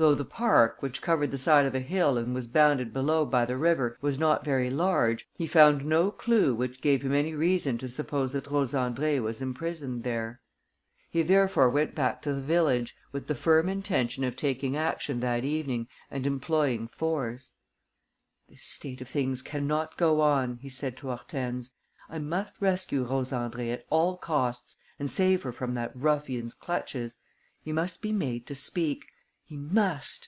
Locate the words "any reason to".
7.12-7.88